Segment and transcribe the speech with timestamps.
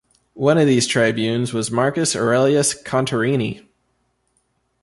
[0.33, 3.67] One of these Tribunes was Marcus Aurelius Contarini.